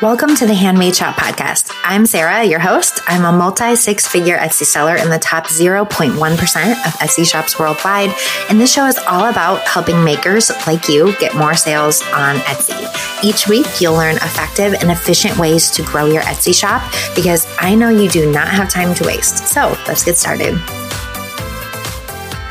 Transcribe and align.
Welcome 0.00 0.36
to 0.36 0.46
the 0.46 0.54
Handmade 0.54 0.94
Shop 0.94 1.16
podcast. 1.16 1.76
I'm 1.82 2.06
Sarah, 2.06 2.44
your 2.44 2.60
host. 2.60 3.00
I'm 3.08 3.24
a 3.24 3.36
multi 3.36 3.74
six 3.74 4.06
figure 4.06 4.38
Etsy 4.38 4.62
seller 4.62 4.94
in 4.94 5.10
the 5.10 5.18
top 5.18 5.46
0.1% 5.46 6.14
of 6.14 6.92
Etsy 7.00 7.28
shops 7.28 7.58
worldwide. 7.58 8.14
And 8.48 8.60
this 8.60 8.72
show 8.72 8.86
is 8.86 8.96
all 9.08 9.28
about 9.28 9.58
helping 9.62 10.04
makers 10.04 10.52
like 10.68 10.88
you 10.88 11.18
get 11.18 11.34
more 11.34 11.56
sales 11.56 12.00
on 12.14 12.36
Etsy. 12.36 13.24
Each 13.24 13.48
week, 13.48 13.66
you'll 13.80 13.94
learn 13.94 14.14
effective 14.14 14.74
and 14.74 14.92
efficient 14.92 15.36
ways 15.36 15.68
to 15.72 15.82
grow 15.82 16.06
your 16.06 16.22
Etsy 16.22 16.54
shop 16.54 16.80
because 17.16 17.52
I 17.58 17.74
know 17.74 17.88
you 17.88 18.08
do 18.08 18.30
not 18.30 18.46
have 18.46 18.68
time 18.68 18.94
to 18.94 19.04
waste. 19.04 19.48
So 19.48 19.76
let's 19.88 20.04
get 20.04 20.16
started. 20.16 20.54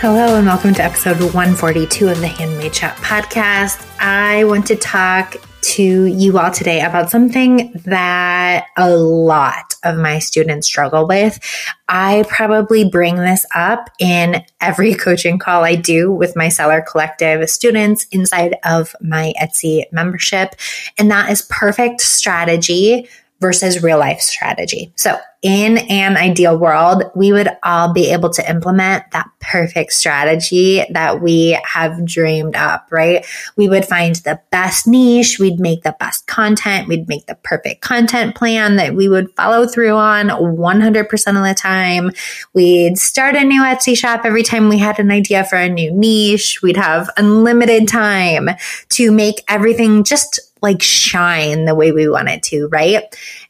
Hello, 0.01 0.35
and 0.35 0.47
welcome 0.47 0.73
to 0.73 0.83
episode 0.83 1.21
142 1.21 2.09
of 2.09 2.19
the 2.19 2.27
Handmade 2.27 2.75
Shop 2.75 2.97
podcast. 2.97 3.87
I 4.01 4.43
want 4.43 4.67
to 4.67 4.75
talk 4.75 5.37
to 5.61 6.05
you 6.05 6.37
all 6.37 6.51
today 6.51 6.81
about 6.81 7.09
something 7.09 7.71
that 7.85 8.67
a 8.77 8.95
lot 8.95 9.73
of 9.83 9.97
my 9.97 10.19
students 10.19 10.67
struggle 10.67 11.07
with. 11.07 11.39
I 11.87 12.25
probably 12.27 12.89
bring 12.89 13.15
this 13.15 13.45
up 13.55 13.89
in 13.99 14.43
every 14.61 14.93
coaching 14.95 15.39
call 15.39 15.63
I 15.63 15.75
do 15.75 16.11
with 16.11 16.35
my 16.35 16.49
seller 16.49 16.81
collective 16.81 17.49
students 17.49 18.05
inside 18.11 18.55
of 18.63 18.95
my 19.01 19.33
Etsy 19.41 19.83
membership. 19.91 20.55
And 20.97 21.09
that 21.11 21.31
is 21.31 21.41
perfect 21.43 22.01
strategy 22.01 23.09
versus 23.39 23.83
real 23.83 23.99
life 23.99 24.19
strategy. 24.19 24.91
So 24.95 25.17
in 25.43 25.77
an 25.77 26.17
ideal 26.17 26.57
world, 26.57 27.03
we 27.15 27.31
would 27.31 27.49
all 27.61 27.93
be 27.93 28.11
able 28.11 28.31
to 28.31 28.49
implement 28.49 29.03
that 29.11 29.29
perfect 29.39 29.93
strategy 29.93 30.83
that 30.89 31.21
we 31.21 31.57
have 31.63 32.03
dreamed 32.05 32.55
up, 32.55 32.87
right? 32.91 33.23
We 33.55 33.69
would 33.69 33.85
find 33.85 34.15
the 34.15 34.41
best 34.51 34.87
niche. 34.87 35.37
We'd 35.39 35.59
make 35.59 35.83
the 35.83 35.95
best 35.99 36.25
content. 36.25 36.87
We'd 36.87 37.07
make 37.07 37.27
the 37.27 37.35
perfect 37.43 37.81
content 37.81 38.35
plan 38.35 38.77
that 38.77 38.95
we 38.95 39.07
would 39.07 39.29
follow 39.35 39.67
through 39.67 39.95
on 39.95 40.29
100% 40.29 41.11
of 41.11 41.15
the 41.15 41.55
time. 41.55 42.11
We'd 42.53 42.97
start 42.97 43.35
a 43.35 43.43
new 43.43 43.61
Etsy 43.61 43.95
shop 43.95 44.21
every 44.25 44.43
time 44.43 44.69
we 44.69 44.79
had 44.79 44.99
an 44.99 45.11
idea 45.11 45.45
for 45.45 45.57
a 45.57 45.69
new 45.69 45.91
niche. 45.91 46.61
We'd 46.63 46.77
have 46.77 47.11
unlimited 47.15 47.87
time 47.87 48.49
to 48.89 49.11
make 49.11 49.43
everything 49.47 50.03
just 50.03 50.46
like 50.61 50.81
shine 50.81 51.65
the 51.65 51.75
way 51.75 51.91
we 51.91 52.09
want 52.09 52.29
it 52.29 52.43
to, 52.43 52.67
right? 52.69 53.03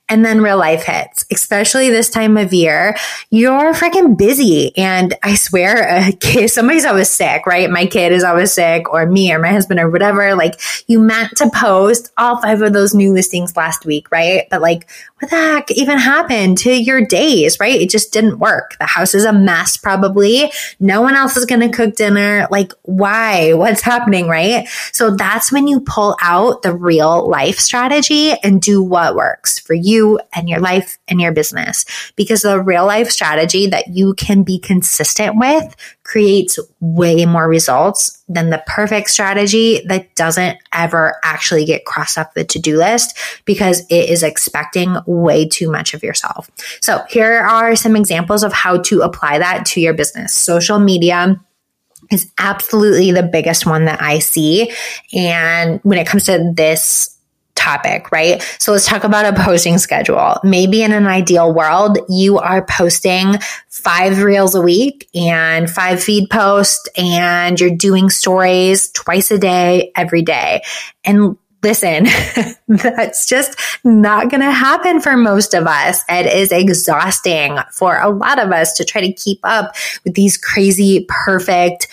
And 0.09 0.23
then 0.23 0.41
real 0.41 0.57
life 0.57 0.83
hits, 0.83 1.25
especially 1.31 1.89
this 1.89 2.09
time 2.09 2.37
of 2.37 2.53
year. 2.53 2.95
You're 3.29 3.73
freaking 3.73 4.17
busy. 4.17 4.75
And 4.77 5.13
I 5.21 5.35
swear, 5.35 6.07
a 6.07 6.11
kid, 6.13 6.49
somebody's 6.49 6.85
always 6.85 7.09
sick, 7.09 7.45
right? 7.45 7.69
My 7.69 7.85
kid 7.85 8.11
is 8.11 8.23
always 8.23 8.53
sick, 8.53 8.89
or 8.89 9.05
me, 9.05 9.33
or 9.33 9.39
my 9.39 9.49
husband, 9.49 9.79
or 9.79 9.89
whatever. 9.89 10.35
Like, 10.35 10.59
you 10.87 10.99
meant 10.99 11.35
to 11.37 11.49
post 11.53 12.11
all 12.17 12.41
five 12.41 12.61
of 12.61 12.73
those 12.73 12.93
new 12.93 13.11
listings 13.11 13.55
last 13.57 13.85
week, 13.85 14.09
right? 14.11 14.47
But 14.49 14.61
like, 14.61 14.89
what 15.19 15.31
the 15.31 15.35
heck 15.35 15.71
even 15.71 15.97
happened 15.97 16.59
to 16.59 16.71
your 16.71 17.03
days, 17.05 17.59
right? 17.59 17.81
It 17.81 17.89
just 17.89 18.13
didn't 18.13 18.39
work. 18.39 18.77
The 18.79 18.85
house 18.85 19.15
is 19.15 19.25
a 19.25 19.33
mess, 19.33 19.75
probably. 19.75 20.51
No 20.79 21.01
one 21.01 21.15
else 21.15 21.35
is 21.35 21.45
going 21.45 21.61
to 21.61 21.75
cook 21.75 21.95
dinner. 21.95 22.47
Like, 22.51 22.71
why? 22.83 23.53
What's 23.53 23.81
happening, 23.81 24.27
right? 24.27 24.67
So 24.91 25.15
that's 25.15 25.51
when 25.51 25.67
you 25.67 25.79
pull 25.81 26.15
out 26.21 26.61
the 26.61 26.73
real 26.73 27.27
life 27.27 27.57
strategy 27.57 28.33
and 28.43 28.61
do 28.61 28.83
what 28.83 29.15
works 29.15 29.57
for 29.57 29.73
you 29.73 29.96
and 30.33 30.49
your 30.49 30.59
life 30.59 30.97
and 31.07 31.19
your 31.19 31.31
business. 31.31 31.85
Because 32.15 32.41
the 32.41 32.59
real 32.59 32.85
life 32.85 33.09
strategy 33.09 33.67
that 33.67 33.89
you 33.89 34.13
can 34.15 34.43
be 34.43 34.59
consistent 34.59 35.37
with 35.37 35.75
creates 36.03 36.57
way 36.79 37.25
more 37.25 37.47
results 37.47 38.23
than 38.29 38.49
the 38.49 38.63
perfect 38.67 39.09
strategy 39.09 39.81
that 39.87 40.13
doesn't 40.15 40.57
ever 40.73 41.15
actually 41.23 41.65
get 41.65 41.85
crossed 41.85 42.17
off 42.17 42.33
the 42.33 42.43
to 42.45 42.59
do 42.59 42.77
list 42.77 43.17
because 43.45 43.81
it 43.89 44.09
is 44.09 44.23
expecting 44.23 44.97
way 45.05 45.47
too 45.47 45.69
much 45.69 45.93
of 45.93 46.03
yourself. 46.03 46.49
So, 46.81 47.03
here 47.09 47.39
are 47.39 47.75
some 47.75 47.95
examples 47.95 48.43
of 48.43 48.53
how 48.53 48.81
to 48.83 49.01
apply 49.01 49.39
that 49.39 49.65
to 49.67 49.81
your 49.81 49.93
business. 49.93 50.33
Social 50.33 50.79
media 50.79 51.39
is 52.11 52.31
absolutely 52.37 53.11
the 53.11 53.23
biggest 53.23 53.65
one 53.65 53.85
that 53.85 54.01
I 54.01 54.19
see. 54.19 54.71
And 55.13 55.79
when 55.83 55.97
it 55.97 56.07
comes 56.07 56.25
to 56.25 56.51
this 56.55 57.16
topic, 57.57 58.11
right? 58.11 58.41
So 58.59 58.71
let's 58.71 58.85
talk 58.85 59.03
about 59.03 59.25
a 59.25 59.43
posting 59.43 59.77
schedule. 59.77 60.37
Maybe 60.43 60.83
in 60.83 60.93
an 60.93 61.07
ideal 61.07 61.53
world, 61.53 61.97
you 62.07 62.37
are 62.37 62.65
posting 62.65 63.35
five 63.69 64.21
reels 64.21 64.55
a 64.55 64.61
week 64.61 65.09
and 65.13 65.69
five 65.69 66.01
feed 66.01 66.29
posts 66.29 66.87
and 66.97 67.59
you're 67.59 67.75
doing 67.75 68.09
stories 68.09 68.89
twice 68.91 69.31
a 69.31 69.37
day, 69.37 69.91
every 69.95 70.21
day. 70.21 70.61
And 71.03 71.37
listen, 71.63 72.07
that's 72.67 73.27
just 73.27 73.59
not 73.83 74.29
going 74.29 74.41
to 74.41 74.51
happen 74.51 75.01
for 75.01 75.17
most 75.17 75.53
of 75.53 75.67
us. 75.67 76.03
It 76.07 76.27
is 76.27 76.51
exhausting 76.51 77.57
for 77.73 77.99
a 77.99 78.09
lot 78.09 78.39
of 78.39 78.51
us 78.51 78.73
to 78.73 78.85
try 78.85 79.01
to 79.01 79.11
keep 79.11 79.39
up 79.43 79.75
with 80.03 80.13
these 80.13 80.37
crazy, 80.37 81.05
perfect 81.09 81.87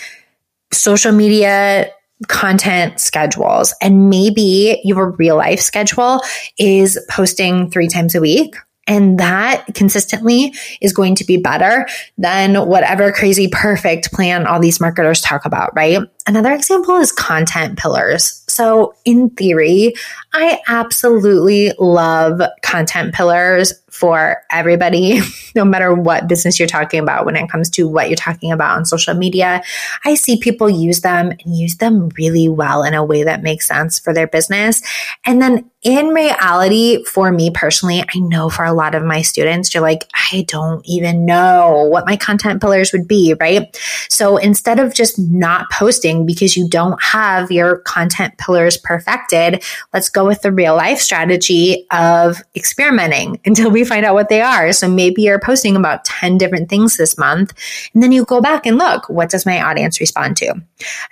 social 0.73 1.13
media 1.13 1.91
content 2.29 3.01
schedules. 3.01 3.75
And 3.81 4.09
maybe 4.09 4.81
your 4.85 5.11
real 5.13 5.37
life 5.37 5.61
schedule 5.61 6.21
is 6.59 6.99
posting 7.11 7.71
three 7.71 7.89
times 7.89 8.15
a 8.15 8.21
week. 8.21 8.57
And 8.87 9.19
that 9.19 9.65
consistently 9.75 10.55
is 10.83 10.93
going 10.93 11.15
to 11.17 11.25
be 11.25 11.39
better 11.39 11.87
than 12.19 12.67
whatever 12.69 13.13
crazy 13.13 13.49
perfect 13.49 14.13
plan 14.13 14.47
all 14.47 14.61
these 14.61 14.81
marketers 14.81 15.23
talk 15.23 15.47
about, 15.47 15.75
right? 15.75 16.01
Another 16.27 16.53
example 16.53 16.97
is 16.97 17.11
content 17.11 17.79
pillars. 17.79 18.45
So, 18.49 18.95
in 19.05 19.31
theory, 19.31 19.95
I 20.37 20.61
absolutely 20.67 21.73
love 21.79 22.43
content 22.61 23.15
pillars 23.15 23.73
for 23.89 24.43
everybody, 24.51 25.21
no 25.55 25.65
matter 25.65 25.95
what 25.95 26.27
business 26.27 26.59
you're 26.59 26.67
talking 26.67 26.99
about 26.99 27.25
when 27.25 27.37
it 27.37 27.49
comes 27.49 27.71
to 27.71 27.87
what 27.87 28.09
you're 28.09 28.17
talking 28.17 28.51
about 28.51 28.77
on 28.77 28.85
social 28.85 29.15
media. 29.15 29.63
I 30.05 30.17
see 30.17 30.41
people 30.41 30.69
use 30.69 31.03
them 31.03 31.31
and 31.31 31.57
use 31.57 31.77
them 31.77 32.09
really 32.19 32.49
well 32.49 32.83
in 32.83 32.95
a 32.95 33.05
way 33.05 33.23
that 33.23 33.45
makes 33.45 33.69
sense 33.69 34.01
for 34.01 34.13
their 34.13 34.27
business. 34.27 34.83
And 35.25 35.41
then 35.41 35.71
in 35.83 36.09
reality, 36.09 37.05
for 37.05 37.31
me 37.31 37.51
personally, 37.51 38.03
I 38.03 38.19
know 38.19 38.49
for 38.49 38.65
a 38.65 38.73
lot 38.73 38.95
of 38.95 39.05
my 39.05 39.21
students, 39.23 39.75
you're 39.75 39.83
like, 39.83 40.11
I 40.33 40.45
don't 40.49 40.85
even 40.87 41.27
know 41.27 41.85
what 41.85 42.07
my 42.07 42.17
content 42.17 42.61
pillars 42.61 42.91
would 42.93 43.07
be, 43.07 43.35
right? 43.39 43.79
So 44.09 44.39
instead 44.39 44.81
of 44.81 44.95
just 44.95 45.19
not 45.19 45.71
posting, 45.71 46.25
because 46.25 46.57
you 46.57 46.69
don't 46.69 47.01
have 47.03 47.53
your 47.53 47.79
content 47.81 48.39
pillars 48.39 48.79
perfected, 48.79 49.63
let's 49.93 50.09
go 50.09 50.24
with 50.27 50.43
the 50.43 50.53
real 50.53 50.75
life 50.77 50.99
strategy 50.99 51.87
of 51.91 52.43
experimenting 52.55 53.41
until 53.45 53.71
we 53.71 53.85
find 53.85 54.05
out 54.05 54.15
what 54.15 54.29
they 54.29 54.41
are. 54.41 54.73
So 54.73 54.89
maybe 54.89 55.23
you're 55.23 55.41
posting 55.41 55.77
about 55.77 56.05
10 56.05 56.39
different 56.39 56.69
things 56.69 56.97
this 56.97 57.19
month, 57.19 57.55
and 57.93 58.03
then 58.03 58.13
you 58.13 58.25
go 58.25 58.41
back 58.41 58.67
and 58.67 58.79
look, 58.79 59.09
what 59.09 59.31
does 59.31 59.47
my 59.47 59.63
audience 59.63 60.01
respond 60.01 60.37
to? 60.39 60.55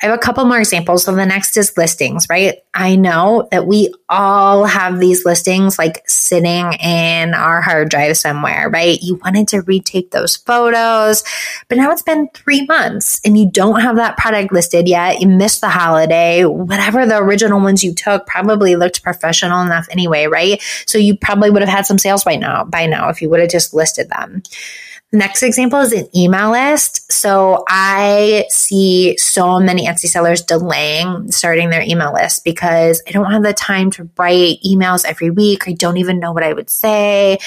I 0.02 0.06
have 0.06 0.14
a 0.14 0.18
couple 0.18 0.44
more 0.44 0.58
examples. 0.58 1.04
So 1.04 1.14
the 1.14 1.26
next 1.26 1.56
is 1.56 1.76
listings, 1.76 2.26
right? 2.28 2.58
I 2.74 2.96
know 2.96 3.48
that 3.50 3.66
we 3.66 3.92
all 4.08 4.64
have 4.64 4.98
these 4.98 5.24
listings 5.24 5.78
like 5.78 6.02
sitting 6.06 6.72
in 6.74 7.34
our 7.34 7.60
hard 7.60 7.90
drive 7.90 8.16
somewhere, 8.16 8.68
right? 8.70 8.98
You 9.00 9.20
wanted 9.24 9.48
to 9.48 9.62
retake 9.62 10.10
those 10.10 10.36
photos, 10.36 11.24
but 11.68 11.78
now 11.78 11.90
it's 11.90 12.02
been 12.02 12.28
three 12.34 12.64
months 12.66 13.20
and 13.24 13.36
you 13.38 13.50
don't 13.50 13.80
have 13.80 13.96
that 13.96 14.16
product 14.16 14.52
listed 14.52 14.88
yet. 14.88 15.20
You 15.20 15.28
missed 15.28 15.60
the 15.60 15.68
holiday. 15.68 16.44
Whatever 16.44 17.06
the 17.06 17.18
original 17.18 17.60
ones 17.60 17.84
you 17.84 17.94
took 17.94 18.26
probably 18.26 18.76
looked 18.76 19.01
professional 19.02 19.62
enough 19.62 19.86
anyway, 19.90 20.26
right? 20.26 20.62
So 20.86 20.98
you 20.98 21.16
probably 21.16 21.50
would 21.50 21.62
have 21.62 21.68
had 21.68 21.86
some 21.86 21.98
sales 21.98 22.24
by 22.24 22.36
now, 22.36 22.64
by 22.64 22.86
now 22.86 23.08
if 23.08 23.20
you 23.20 23.28
would 23.30 23.40
have 23.40 23.50
just 23.50 23.74
listed 23.74 24.08
them. 24.08 24.42
Next 25.14 25.42
example 25.42 25.78
is 25.80 25.92
an 25.92 26.08
email 26.16 26.52
list. 26.52 27.12
So 27.12 27.64
I 27.68 28.46
see 28.48 29.14
so 29.18 29.60
many 29.60 29.86
Etsy 29.86 30.06
sellers 30.06 30.40
delaying 30.40 31.30
starting 31.30 31.68
their 31.68 31.82
email 31.82 32.14
list 32.14 32.44
because 32.44 33.02
I 33.06 33.10
don't 33.10 33.30
have 33.30 33.42
the 33.42 33.52
time 33.52 33.90
to 33.92 34.08
write 34.16 34.62
emails 34.66 35.04
every 35.04 35.28
week. 35.28 35.68
I 35.68 35.72
don't 35.72 35.98
even 35.98 36.18
know 36.18 36.32
what 36.32 36.42
I 36.42 36.54
would 36.54 36.70
say, 36.70 37.38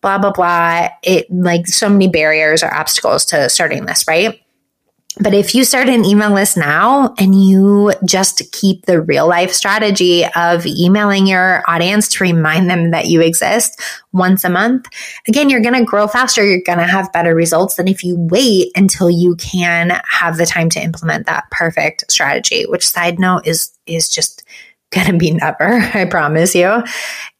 blah, 0.00 0.18
blah, 0.18 0.32
blah. 0.32 0.88
It 1.04 1.30
like 1.30 1.68
so 1.68 1.88
many 1.88 2.08
barriers 2.08 2.64
or 2.64 2.74
obstacles 2.74 3.24
to 3.26 3.48
starting 3.48 3.86
this, 3.86 4.08
right? 4.08 4.40
But 5.20 5.34
if 5.34 5.54
you 5.54 5.64
start 5.64 5.88
an 5.88 6.04
email 6.04 6.32
list 6.32 6.56
now 6.56 7.14
and 7.18 7.34
you 7.34 7.92
just 8.04 8.50
keep 8.52 8.86
the 8.86 9.00
real 9.00 9.28
life 9.28 9.52
strategy 9.52 10.24
of 10.34 10.66
emailing 10.66 11.26
your 11.26 11.62
audience 11.68 12.08
to 12.10 12.24
remind 12.24 12.70
them 12.70 12.92
that 12.92 13.06
you 13.06 13.20
exist 13.20 13.80
once 14.12 14.42
a 14.42 14.48
month, 14.48 14.86
again, 15.28 15.50
you're 15.50 15.60
going 15.60 15.78
to 15.78 15.84
grow 15.84 16.06
faster. 16.06 16.44
You're 16.44 16.62
going 16.64 16.78
to 16.78 16.86
have 16.86 17.12
better 17.12 17.34
results 17.34 17.74
than 17.74 17.88
if 17.88 18.02
you 18.02 18.16
wait 18.18 18.70
until 18.74 19.10
you 19.10 19.36
can 19.36 20.00
have 20.08 20.38
the 20.38 20.46
time 20.46 20.70
to 20.70 20.82
implement 20.82 21.26
that 21.26 21.50
perfect 21.50 22.10
strategy, 22.10 22.64
which 22.66 22.86
side 22.86 23.18
note 23.18 23.46
is, 23.46 23.70
is 23.86 24.08
just 24.08 24.44
gonna 24.92 25.18
be 25.18 25.32
never, 25.32 25.80
I 25.94 26.04
promise 26.04 26.54
you. 26.54 26.82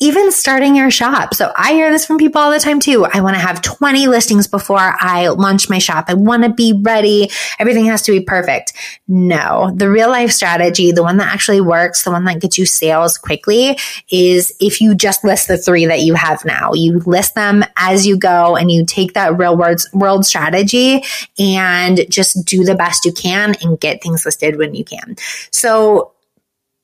Even 0.01 0.33
starting 0.33 0.75
your 0.75 0.91
shop. 0.91 1.35
So 1.35 1.53
I 1.57 1.73
hear 1.75 1.93
this 1.93 2.05
from 2.05 2.19
people 2.19 2.41
all 2.41 2.51
the 2.51 2.59
time 2.59 2.81
too. 2.81 3.05
I 3.05 3.21
want 3.21 3.37
to 3.37 3.41
have 3.41 3.63
20 3.63 4.09
listings 4.09 4.49
before 4.49 4.79
I 4.79 5.29
launch 5.29 5.71
my 5.71 5.79
shop. 5.79 6.07
I 6.09 6.15
want 6.15 6.43
to 6.43 6.51
be 6.51 6.81
ready. 6.83 7.31
Everything 7.59 7.87
has 7.87 8.03
to 8.03 8.13
be 8.13 8.25
perfect. 8.25 8.73
No, 9.07 9.71
the 9.75 9.89
real 9.89 10.09
life 10.09 10.33
strategy, 10.33 10.91
the 10.91 11.03
one 11.03 11.19
that 11.19 11.33
actually 11.33 11.61
works, 11.61 12.03
the 12.03 12.11
one 12.11 12.25
that 12.25 12.41
gets 12.41 12.59
you 12.59 12.67
sales 12.67 13.17
quickly 13.17 13.79
is 14.11 14.53
if 14.61 14.81
you 14.81 14.95
just 14.95 15.23
list 15.23 15.49
the 15.49 15.59
three 15.59 15.87
that 15.87 16.01
you 16.01 16.15
have 16.15 16.45
now. 16.45 16.73
You 16.73 16.99
list 17.01 17.35
them 17.35 17.65
as 17.77 18.07
you 18.07 18.17
go 18.17 18.57
and 18.57 18.71
you 18.71 18.85
take 18.85 19.13
that 19.15 19.39
real 19.39 19.57
world, 19.57 19.83
world 19.93 20.27
strategy 20.27 21.05
and 21.39 22.01
just 22.09 22.45
do 22.45 22.65
the 22.65 22.75
best 22.75 23.05
you 23.05 23.13
can 23.13 23.55
and 23.63 23.79
get 23.79 24.03
things 24.03 24.25
listed 24.25 24.57
when 24.57 24.75
you 24.75 24.85
can. 24.85 25.17
So 25.51 26.13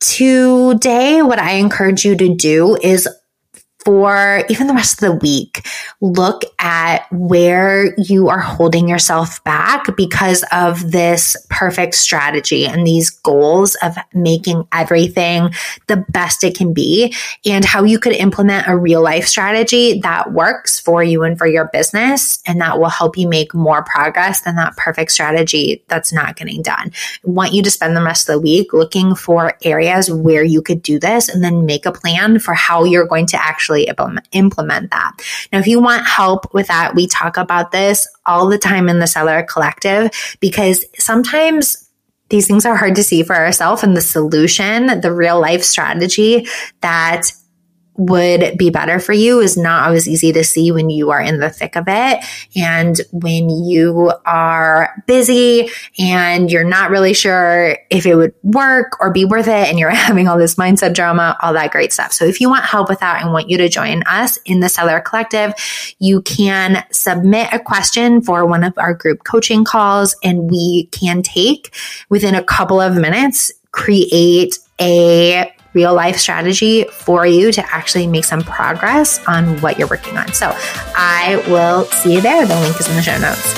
today, 0.00 1.22
what 1.22 1.38
I 1.38 1.52
encourage 1.52 2.04
you 2.04 2.16
to 2.16 2.34
do 2.34 2.76
is 2.76 3.08
for 3.88 4.44
even 4.50 4.66
the 4.66 4.74
rest 4.74 5.02
of 5.02 5.08
the 5.08 5.14
week, 5.14 5.66
look 6.02 6.42
at 6.58 7.10
where 7.10 7.94
you 7.96 8.28
are 8.28 8.38
holding 8.38 8.86
yourself 8.86 9.42
back 9.44 9.96
because 9.96 10.44
of 10.52 10.92
this 10.92 11.38
perfect 11.48 11.94
strategy 11.94 12.66
and 12.66 12.86
these 12.86 13.08
goals 13.08 13.76
of 13.76 13.96
making 14.12 14.68
everything 14.72 15.54
the 15.86 16.04
best 16.10 16.44
it 16.44 16.54
can 16.54 16.74
be 16.74 17.14
and 17.46 17.64
how 17.64 17.82
you 17.82 17.98
could 17.98 18.12
implement 18.12 18.68
a 18.68 18.76
real 18.76 19.00
life 19.00 19.26
strategy 19.26 20.00
that 20.00 20.34
works 20.34 20.78
for 20.78 21.02
you 21.02 21.22
and 21.22 21.38
for 21.38 21.46
your 21.46 21.70
business 21.72 22.42
and 22.46 22.60
that 22.60 22.78
will 22.78 22.90
help 22.90 23.16
you 23.16 23.26
make 23.26 23.54
more 23.54 23.82
progress 23.82 24.42
than 24.42 24.56
that 24.56 24.76
perfect 24.76 25.12
strategy 25.12 25.82
that's 25.88 26.12
not 26.12 26.36
getting 26.36 26.60
done. 26.60 26.92
I 27.26 27.30
want 27.30 27.54
you 27.54 27.62
to 27.62 27.70
spend 27.70 27.96
the 27.96 28.02
rest 28.02 28.28
of 28.28 28.34
the 28.34 28.40
week 28.42 28.74
looking 28.74 29.14
for 29.14 29.54
areas 29.64 30.10
where 30.10 30.44
you 30.44 30.60
could 30.60 30.82
do 30.82 30.98
this 30.98 31.30
and 31.30 31.42
then 31.42 31.64
make 31.64 31.86
a 31.86 31.92
plan 31.92 32.38
for 32.38 32.52
how 32.52 32.84
you're 32.84 33.06
going 33.06 33.24
to 33.28 33.42
actually 33.42 33.77
actually 33.86 34.24
implement 34.32 34.90
that. 34.90 35.12
Now, 35.52 35.58
if 35.58 35.66
you 35.66 35.80
want 35.80 36.06
help 36.06 36.52
with 36.54 36.68
that, 36.68 36.94
we 36.94 37.06
talk 37.06 37.36
about 37.36 37.72
this 37.72 38.08
all 38.26 38.48
the 38.48 38.58
time 38.58 38.88
in 38.88 38.98
the 38.98 39.06
Seller 39.06 39.42
Collective 39.42 40.10
because 40.40 40.84
sometimes 40.98 41.88
these 42.30 42.46
things 42.46 42.66
are 42.66 42.76
hard 42.76 42.96
to 42.96 43.02
see 43.02 43.22
for 43.22 43.34
ourselves 43.34 43.82
and 43.82 43.96
the 43.96 44.02
solution, 44.02 45.00
the 45.00 45.12
real 45.12 45.40
life 45.40 45.62
strategy 45.62 46.46
that 46.82 47.32
would 47.98 48.56
be 48.56 48.70
better 48.70 49.00
for 49.00 49.12
you 49.12 49.40
is 49.40 49.56
not 49.56 49.86
always 49.86 50.08
easy 50.08 50.32
to 50.32 50.44
see 50.44 50.70
when 50.70 50.88
you 50.88 51.10
are 51.10 51.20
in 51.20 51.40
the 51.40 51.50
thick 51.50 51.76
of 51.76 51.84
it. 51.88 52.24
And 52.56 52.96
when 53.12 53.50
you 53.50 54.12
are 54.24 55.02
busy 55.06 55.68
and 55.98 56.50
you're 56.50 56.62
not 56.62 56.90
really 56.90 57.12
sure 57.12 57.76
if 57.90 58.06
it 58.06 58.14
would 58.14 58.34
work 58.44 58.96
or 59.00 59.10
be 59.10 59.24
worth 59.24 59.48
it, 59.48 59.68
and 59.68 59.78
you're 59.78 59.90
having 60.08 60.28
all 60.28 60.38
this 60.38 60.54
mindset 60.54 60.94
drama, 60.94 61.36
all 61.42 61.52
that 61.54 61.72
great 61.72 61.92
stuff. 61.92 62.12
So 62.12 62.24
if 62.24 62.40
you 62.40 62.48
want 62.48 62.64
help 62.64 62.88
with 62.88 63.00
that 63.00 63.20
and 63.20 63.32
want 63.32 63.50
you 63.50 63.58
to 63.58 63.68
join 63.68 64.02
us 64.04 64.38
in 64.44 64.60
the 64.60 64.68
Seller 64.68 65.00
Collective, 65.00 65.52
you 65.98 66.22
can 66.22 66.84
submit 66.92 67.48
a 67.52 67.58
question 67.58 68.22
for 68.22 68.46
one 68.46 68.62
of 68.62 68.72
our 68.78 68.94
group 68.94 69.24
coaching 69.24 69.64
calls 69.64 70.14
and 70.22 70.48
we 70.48 70.86
can 70.92 71.22
take 71.22 71.74
within 72.08 72.36
a 72.36 72.44
couple 72.44 72.80
of 72.80 72.94
minutes, 72.94 73.52
create 73.72 74.56
a 74.80 75.52
real 75.78 75.94
life 75.94 76.16
strategy 76.16 76.84
for 76.90 77.24
you 77.24 77.52
to 77.52 77.62
actually 77.72 78.08
make 78.08 78.24
some 78.24 78.40
progress 78.40 79.24
on 79.28 79.60
what 79.60 79.78
you're 79.78 79.86
working 79.86 80.16
on. 80.16 80.32
So 80.32 80.50
I 80.96 81.40
will 81.46 81.84
see 81.84 82.14
you 82.14 82.20
there. 82.20 82.44
The 82.44 82.58
link 82.60 82.80
is 82.80 82.88
in 82.88 82.96
the 82.96 83.02
show 83.02 83.18
notes. 83.18 83.54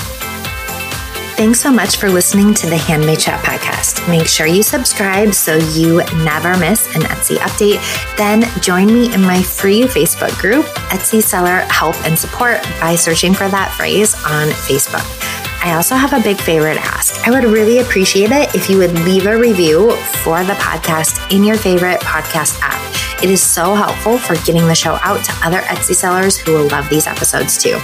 Thanks 1.40 1.58
so 1.58 1.72
much 1.72 1.96
for 1.96 2.11
listening 2.11 2.52
to 2.52 2.67
the 2.67 2.76
Handmade 2.76 3.22
Shop 3.22 3.40
podcast. 3.40 4.06
Make 4.06 4.26
sure 4.26 4.46
you 4.46 4.62
subscribe 4.62 5.32
so 5.32 5.56
you 5.56 6.02
never 6.22 6.55
miss 6.58 6.94
an 6.94 7.00
Etsy 7.00 7.37
update. 7.37 7.81
Then 8.19 8.43
join 8.61 8.88
me 8.88 9.14
in 9.14 9.23
my 9.23 9.43
free 9.43 9.84
Facebook 9.84 10.38
group, 10.38 10.66
Etsy 10.93 11.23
Seller 11.23 11.61
Help 11.70 11.96
and 12.05 12.19
Support, 12.19 12.62
by 12.78 12.94
searching 12.94 13.32
for 13.32 13.49
that 13.49 13.73
phrase 13.75 14.14
on 14.16 14.49
Facebook. 14.69 15.39
I 15.62 15.75
also 15.75 15.95
have 15.95 16.12
a 16.12 16.21
big 16.21 16.41
favor 16.41 16.73
to 16.73 16.81
ask. 16.81 17.27
I 17.27 17.31
would 17.31 17.45
really 17.45 17.79
appreciate 17.79 18.31
it 18.31 18.55
if 18.55 18.71
you 18.71 18.79
would 18.79 18.93
leave 19.01 19.27
a 19.27 19.39
review 19.39 19.93
for 20.23 20.43
the 20.45 20.55
podcast 20.55 21.35
in 21.35 21.45
your 21.45 21.57
favorite 21.57 22.01
podcast 22.01 22.59
app. 22.62 22.81
It 23.23 23.29
is 23.29 23.43
so 23.43 23.75
helpful 23.75 24.19
for 24.19 24.35
getting 24.47 24.67
the 24.67 24.75
show 24.75 24.99
out 25.03 25.23
to 25.25 25.33
other 25.43 25.61
Etsy 25.61 25.95
sellers 25.95 26.39
who 26.39 26.53
will 26.53 26.69
love 26.69 26.89
these 26.89 27.07
episodes 27.07 27.62
too. 27.62 27.79